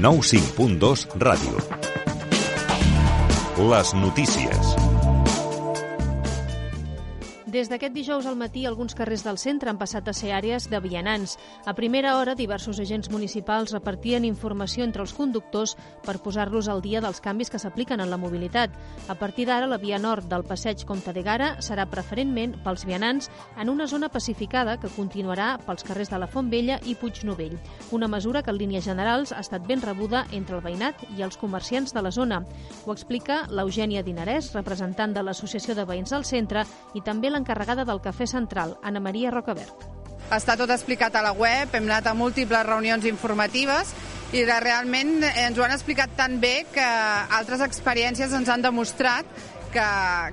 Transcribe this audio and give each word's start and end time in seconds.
95.2 0.00 1.06
Ràdio. 1.18 1.58
Les 3.70 3.94
notícies. 3.94 4.89
Des 7.50 7.66
d'aquest 7.66 7.90
dijous 7.90 8.26
al 8.30 8.36
matí, 8.38 8.60
alguns 8.68 8.94
carrers 8.94 9.24
del 9.26 9.38
centre 9.42 9.72
han 9.72 9.78
passat 9.78 10.06
a 10.06 10.12
ser 10.14 10.28
àrees 10.36 10.68
de 10.70 10.78
vianants. 10.78 11.32
A 11.66 11.72
primera 11.74 12.12
hora, 12.14 12.36
diversos 12.38 12.78
agents 12.78 13.08
municipals 13.10 13.72
repartien 13.74 14.22
informació 14.24 14.84
entre 14.86 15.02
els 15.02 15.10
conductors 15.16 15.72
per 16.04 16.20
posar-los 16.22 16.68
al 16.70 16.78
dia 16.80 17.00
dels 17.02 17.18
canvis 17.20 17.50
que 17.50 17.58
s'apliquen 17.58 17.98
en 17.98 18.10
la 18.10 18.18
mobilitat. 18.22 18.70
A 19.08 19.16
partir 19.18 19.48
d'ara, 19.48 19.66
la 19.66 19.80
via 19.82 19.98
nord 19.98 20.28
del 20.30 20.44
passeig 20.46 20.84
Comte 20.86 21.10
de 21.10 21.24
Gara 21.26 21.48
serà 21.58 21.88
preferentment 21.90 22.54
pels 22.62 22.86
vianants 22.86 23.26
en 23.58 23.68
una 23.68 23.88
zona 23.90 24.12
pacificada 24.14 24.78
que 24.78 24.92
continuarà 24.94 25.56
pels 25.66 25.82
carrers 25.82 26.14
de 26.14 26.22
la 26.22 26.30
Font 26.30 26.52
Vella 26.54 26.78
i 26.86 26.94
Puignovell. 26.94 27.58
Una 27.90 28.06
mesura 28.06 28.44
que 28.44 28.54
en 28.54 28.62
línies 28.62 28.86
generals 28.86 29.32
ha 29.32 29.40
estat 29.42 29.66
ben 29.66 29.82
rebuda 29.82 30.22
entre 30.30 30.60
el 30.60 30.62
veïnat 30.62 31.02
i 31.18 31.26
els 31.26 31.40
comerciants 31.40 31.90
de 31.98 32.06
la 32.06 32.14
zona. 32.14 32.44
Ho 32.86 32.94
explica 32.94 33.42
l'Eugènia 33.50 34.06
Dinarès, 34.06 34.54
representant 34.54 35.18
de 35.18 35.26
l'Associació 35.26 35.74
de 35.74 35.88
Veïns 35.90 36.14
del 36.14 36.22
Centre, 36.24 36.62
i 36.94 37.02
també 37.02 37.26
la 37.26 37.39
l'encarregada 37.40 37.84
del 37.88 38.00
Cafè 38.04 38.26
Central, 38.28 38.76
Anna 38.82 39.00
Maria 39.00 39.32
Rocabert. 39.32 39.88
Està 40.30 40.54
tot 40.54 40.70
explicat 40.70 41.16
a 41.16 41.24
la 41.24 41.32
web, 41.34 41.72
hem 41.74 41.88
anat 41.88 42.06
a 42.06 42.14
múltiples 42.14 42.66
reunions 42.66 43.06
informatives 43.08 43.94
i 44.36 44.44
realment 44.46 45.24
ens 45.26 45.58
ho 45.58 45.64
han 45.64 45.74
explicat 45.74 46.12
tan 46.16 46.38
bé 46.42 46.68
que 46.70 46.84
altres 47.40 47.64
experiències 47.66 48.36
ens 48.36 48.52
han 48.52 48.62
demostrat 48.62 49.26
que, 49.72 49.86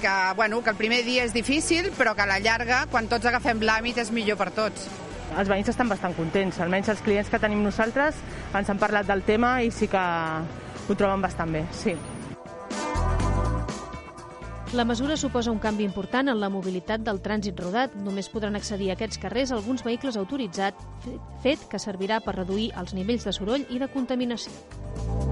que, 0.00 0.14
bueno, 0.36 0.62
que 0.62 0.72
el 0.72 0.78
primer 0.80 1.02
dia 1.04 1.26
és 1.26 1.34
difícil, 1.36 1.90
però 1.98 2.14
que 2.16 2.24
a 2.24 2.28
la 2.28 2.40
llarga, 2.40 2.86
quan 2.92 3.08
tots 3.08 3.28
agafem 3.28 3.60
l'hàbit, 3.64 4.00
és 4.00 4.12
millor 4.12 4.40
per 4.40 4.50
tots. 4.56 4.88
Els 5.32 5.48
veïns 5.48 5.68
estan 5.72 5.88
bastant 5.88 6.16
contents, 6.16 6.60
almenys 6.60 6.92
els 6.92 7.04
clients 7.04 7.28
que 7.32 7.40
tenim 7.40 7.62
nosaltres 7.64 8.16
ens 8.52 8.68
han 8.68 8.80
parlat 8.80 9.08
del 9.08 9.24
tema 9.24 9.58
i 9.64 9.72
sí 9.72 9.88
que 9.88 10.00
ho 10.02 10.96
troben 10.96 11.24
bastant 11.24 11.52
bé, 11.52 11.64
sí. 11.72 11.96
La 14.72 14.86
mesura 14.86 15.18
suposa 15.18 15.52
un 15.52 15.58
canvi 15.60 15.84
important 15.84 16.30
en 16.32 16.38
la 16.40 16.48
mobilitat 16.48 17.02
del 17.04 17.18
trànsit 17.20 17.58
rodat. 17.60 17.92
Només 18.06 18.30
podran 18.32 18.56
accedir 18.56 18.88
a 18.88 18.94
aquests 18.96 19.20
carrers 19.20 19.52
alguns 19.52 19.84
vehicles 19.84 20.16
autoritzats, 20.16 20.88
fet 21.44 21.68
que 21.68 21.82
servirà 21.82 22.22
per 22.24 22.38
reduir 22.38 22.70
els 22.80 22.96
nivells 22.96 23.28
de 23.28 23.36
soroll 23.36 23.68
i 23.68 23.82
de 23.82 23.92
contaminació. 23.92 25.31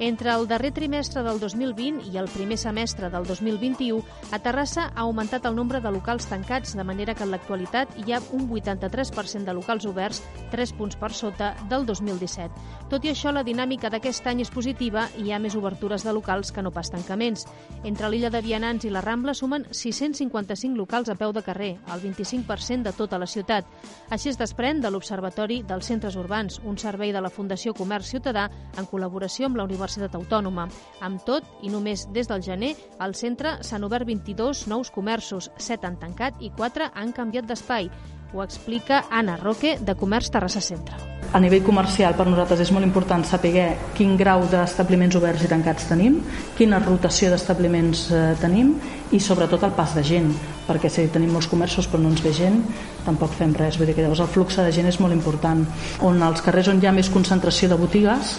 Entre 0.00 0.28
el 0.32 0.48
darrer 0.48 0.72
trimestre 0.72 1.22
del 1.22 1.38
2020 1.38 2.08
i 2.10 2.16
el 2.18 2.26
primer 2.26 2.56
semestre 2.58 3.08
del 3.10 3.22
2021, 3.28 4.02
a 4.34 4.40
Terrassa 4.42 4.88
ha 4.90 5.04
augmentat 5.04 5.44
el 5.46 5.54
nombre 5.54 5.78
de 5.80 5.90
locals 5.94 6.26
tancats, 6.26 6.74
de 6.74 6.82
manera 6.82 7.14
que 7.14 7.22
en 7.22 7.30
l'actualitat 7.30 7.94
hi 8.02 8.12
ha 8.12 8.18
un 8.34 8.48
83% 8.50 9.46
de 9.46 9.54
locals 9.54 9.86
oberts, 9.86 10.24
3 10.50 10.72
punts 10.74 10.98
per 10.98 11.12
sota 11.14 11.52
del 11.70 11.86
2017. 11.86 12.50
Tot 12.90 13.06
i 13.06 13.12
això, 13.12 13.30
la 13.30 13.44
dinàmica 13.46 13.88
d'aquest 13.88 14.26
any 14.26 14.42
és 14.42 14.50
positiva 14.50 15.06
i 15.16 15.28
hi 15.28 15.32
ha 15.32 15.38
més 15.38 15.54
obertures 15.54 16.02
de 16.02 16.12
locals 16.12 16.50
que 16.50 16.62
no 16.62 16.74
pas 16.74 16.90
tancaments. 16.90 17.46
Entre 17.84 18.10
l'illa 18.10 18.32
de 18.34 18.42
Vianants 18.42 18.84
i 18.84 18.90
la 18.90 19.00
Rambla 19.04 19.34
sumen 19.34 19.68
655 19.70 20.74
locals 20.74 21.08
a 21.08 21.14
peu 21.14 21.30
de 21.32 21.42
carrer, 21.46 21.70
el 21.86 22.02
25% 22.02 22.82
de 22.82 22.96
tota 22.98 23.18
la 23.18 23.30
ciutat. 23.30 23.70
Així 24.10 24.32
es 24.32 24.42
desprèn 24.42 24.82
de 24.82 24.90
l'Observatori 24.90 25.62
dels 25.62 25.86
Centres 25.86 26.18
Urbans, 26.18 26.58
un 26.64 26.82
servei 26.82 27.14
de 27.14 27.22
la 27.22 27.30
Fundació 27.30 27.78
Comerç 27.78 28.10
Ciutadà 28.10 28.50
en 28.76 28.90
col·laboració 28.90 29.46
amb 29.46 29.56
la 29.56 29.62
Universitat 29.62 29.83
Universitat 29.84 30.16
Autònoma. 30.16 30.68
Amb 31.04 31.22
tot, 31.26 31.44
i 31.62 31.70
només 31.72 32.06
des 32.12 32.28
del 32.30 32.42
gener, 32.42 32.74
al 32.98 33.14
centre 33.14 33.58
s'han 33.62 33.84
obert 33.84 34.06
22 34.08 34.66
nous 34.68 34.90
comerços, 34.90 35.50
7 35.58 35.86
han 35.86 36.00
tancat 36.00 36.40
i 36.40 36.50
4 36.56 36.90
han 36.94 37.12
canviat 37.12 37.46
d'espai. 37.46 37.90
Ho 38.34 38.42
explica 38.42 39.04
Anna 39.10 39.36
Roque, 39.36 39.78
de 39.78 39.94
Comerç 39.94 40.30
Terrassa 40.30 40.60
Centre. 40.60 40.96
A 41.34 41.38
nivell 41.40 41.62
comercial 41.62 42.16
per 42.18 42.26
nosaltres 42.26 42.60
és 42.64 42.70
molt 42.74 42.86
important 42.86 43.22
saber 43.26 43.76
quin 43.94 44.16
grau 44.18 44.42
d'establiments 44.50 45.14
oberts 45.18 45.44
i 45.44 45.50
tancats 45.50 45.86
tenim, 45.86 46.20
quina 46.58 46.80
rotació 46.82 47.30
d'establiments 47.30 48.08
eh, 48.10 48.24
tenim 48.40 48.74
i 49.14 49.20
sobretot 49.22 49.62
el 49.66 49.74
pas 49.74 49.94
de 49.94 50.02
gent, 50.02 50.32
perquè 50.66 50.90
si 50.90 51.06
tenim 51.14 51.30
molts 51.34 51.50
comerços 51.50 51.86
però 51.90 52.02
no 52.02 52.10
ens 52.10 52.24
ve 52.24 52.32
gent, 52.34 52.58
tampoc 53.06 53.34
fem 53.38 53.54
res. 53.54 53.78
Vull 53.78 53.90
dir 53.90 53.94
que 53.94 54.02
llavors 54.02 54.24
el 54.24 54.30
flux 54.34 54.58
de 54.58 54.72
gent 54.74 54.90
és 54.90 54.98
molt 55.02 55.14
important. 55.14 55.62
On 56.02 56.22
els 56.22 56.42
carrers 56.42 56.72
on 56.74 56.82
hi 56.82 56.90
ha 56.90 56.94
més 56.94 57.10
concentració 57.14 57.70
de 57.70 57.78
botigues 57.78 58.34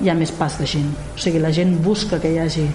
hi 0.00 0.10
ha 0.10 0.16
més 0.18 0.32
pas 0.34 0.58
de 0.60 0.66
gent. 0.66 0.90
O 1.14 1.18
sigui, 1.20 1.42
la 1.42 1.52
gent 1.54 1.76
busca 1.82 2.20
que 2.22 2.32
hi 2.32 2.38
hagi 2.42 2.66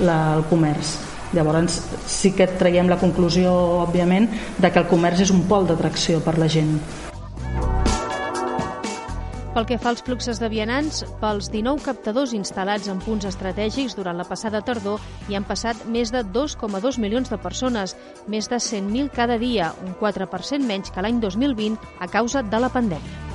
la, 0.00 0.36
el 0.38 0.46
comerç. 0.50 0.96
Llavors 1.36 1.78
sí 2.10 2.32
que 2.34 2.48
traiem 2.58 2.88
la 2.90 2.98
conclusió, 2.98 3.52
òbviament, 3.84 4.26
de 4.58 4.72
que 4.72 4.82
el 4.82 4.88
comerç 4.90 5.22
és 5.28 5.30
un 5.34 5.44
pol 5.50 5.68
d'atracció 5.68 6.18
per 6.24 6.38
la 6.42 6.50
gent. 6.50 6.74
Pel 9.50 9.66
que 9.66 9.80
fa 9.82 9.90
als 9.90 10.02
fluxes 10.06 10.38
de 10.38 10.46
vianants, 10.48 11.02
pels 11.20 11.48
19 11.50 11.82
captadors 11.82 12.34
instal·lats 12.36 12.86
en 12.88 13.00
punts 13.02 13.26
estratègics 13.26 13.96
durant 13.98 14.16
la 14.16 14.26
passada 14.28 14.62
tardor 14.62 15.02
hi 15.28 15.34
han 15.34 15.46
passat 15.46 15.82
més 15.90 16.14
de 16.14 16.22
2,2 16.22 17.00
milions 17.02 17.30
de 17.30 17.38
persones, 17.38 17.96
més 18.30 18.46
de 18.48 18.60
100.000 18.62 19.10
cada 19.10 19.38
dia, 19.42 19.72
un 19.82 19.98
4% 19.98 20.66
menys 20.66 20.94
que 20.94 21.02
l'any 21.02 21.18
2020 21.18 21.98
a 21.98 22.08
causa 22.08 22.46
de 22.46 22.62
la 22.62 22.70
pandèmia. 22.70 23.29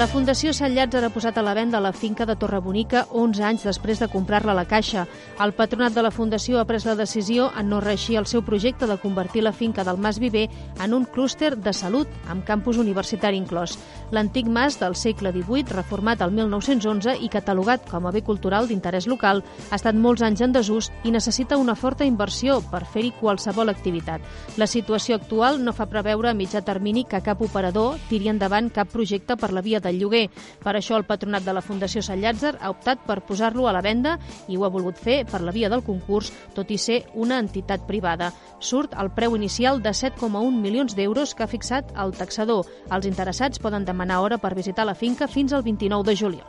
La 0.00 0.06
Fundació 0.08 0.48
Llàtzer 0.56 1.02
ha 1.04 1.10
posat 1.12 1.36
a 1.36 1.42
la 1.44 1.52
venda 1.52 1.76
la 1.78 1.90
finca 1.92 2.24
de 2.24 2.32
Torrebonica 2.40 3.02
11 3.12 3.42
anys 3.44 3.64
després 3.66 3.98
de 4.00 4.06
comprar-la 4.08 4.52
a 4.52 4.56
la 4.56 4.64
Caixa. 4.64 5.02
El 5.44 5.52
patronat 5.52 5.92
de 5.92 6.00
la 6.00 6.10
Fundació 6.10 6.56
ha 6.56 6.64
pres 6.64 6.86
la 6.88 6.94
decisió 6.96 7.50
en 7.52 7.68
no 7.68 7.82
reeixir 7.84 8.16
el 8.16 8.24
seu 8.24 8.40
projecte 8.40 8.86
de 8.88 8.96
convertir 8.96 9.42
la 9.44 9.52
finca 9.52 9.84
del 9.84 9.98
Mas 10.00 10.18
Viver 10.18 10.46
en 10.80 10.94
un 10.94 11.04
clúster 11.04 11.50
de 11.54 11.74
salut 11.74 12.08
amb 12.32 12.46
campus 12.48 12.78
universitari 12.80 13.36
inclòs. 13.36 13.76
L'antic 14.10 14.48
mas 14.48 14.78
del 14.80 14.96
segle 14.96 15.34
XVIII, 15.34 15.68
reformat 15.68 16.24
el 16.24 16.32
1911 16.32 17.18
i 17.20 17.28
catalogat 17.28 17.84
com 17.90 18.08
a 18.08 18.10
bé 18.10 18.24
cultural 18.24 18.72
d'interès 18.72 19.04
local, 19.06 19.44
ha 19.68 19.76
estat 19.76 20.00
molts 20.00 20.24
anys 20.24 20.40
en 20.40 20.56
desús 20.56 20.88
i 21.04 21.12
necessita 21.12 21.60
una 21.60 21.76
forta 21.76 22.08
inversió 22.08 22.62
per 22.72 22.86
fer-hi 22.86 23.12
qualsevol 23.20 23.68
activitat. 23.68 24.24
La 24.56 24.66
situació 24.66 25.20
actual 25.20 25.60
no 25.62 25.76
fa 25.76 25.90
preveure 25.92 26.32
a 26.32 26.34
mitjà 26.34 26.64
termini 26.64 27.04
que 27.04 27.20
cap 27.20 27.44
operador 27.44 28.00
tiri 28.08 28.32
endavant 28.32 28.72
cap 28.72 28.88
projecte 28.88 29.36
per 29.36 29.52
la 29.52 29.60
via 29.60 29.78
de 29.78 29.89
del 29.90 30.00
lloguer. 30.00 30.28
Per 30.62 30.74
això 30.78 30.96
el 30.96 31.06
patronat 31.08 31.44
de 31.44 31.54
la 31.56 31.64
Fundació 31.64 32.02
Sant 32.06 32.22
Llàtzer 32.22 32.54
ha 32.60 32.70
optat 32.72 33.02
per 33.06 33.20
posar-lo 33.26 33.66
a 33.68 33.74
la 33.76 33.82
venda 33.84 34.16
i 34.48 34.56
ho 34.56 34.64
ha 34.64 34.72
volgut 34.72 34.98
fer 34.98 35.24
per 35.28 35.42
la 35.42 35.52
via 35.52 35.68
del 35.68 35.84
concurs, 35.84 36.32
tot 36.54 36.70
i 36.70 36.78
ser 36.78 37.02
una 37.14 37.40
entitat 37.42 37.86
privada. 37.90 38.30
Surt 38.60 38.94
el 39.00 39.12
preu 39.16 39.36
inicial 39.36 39.82
de 39.82 39.90
7,1 39.90 40.54
milions 40.62 40.96
d'euros 40.96 41.34
que 41.34 41.44
ha 41.44 41.50
fixat 41.50 41.92
el 41.98 42.14
taxador. 42.16 42.66
Els 42.90 43.06
interessats 43.10 43.58
poden 43.58 43.84
demanar 43.84 44.20
hora 44.22 44.38
per 44.38 44.54
visitar 44.54 44.86
la 44.86 44.94
finca 44.94 45.28
fins 45.28 45.52
al 45.52 45.66
29 45.66 46.06
de 46.06 46.16
juliol. 46.16 46.46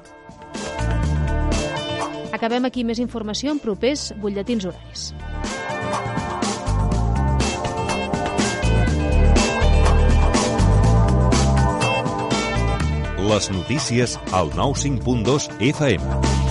Acabem 2.32 2.66
aquí 2.66 2.86
més 2.88 3.02
informació 3.04 3.52
en 3.52 3.60
propers 3.60 4.12
butlletins 4.22 4.66
horaris. 4.66 5.12
Les 13.32 13.50
notícies 13.50 14.20
al 14.34 14.52
95.2 14.52 15.50
FM. 15.60 16.51